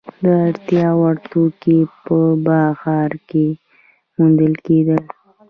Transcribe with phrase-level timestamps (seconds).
[0.23, 2.47] د اړتیا وړ توکي په ب
[2.81, 3.45] ښار کې
[4.15, 5.03] موندل کیدل.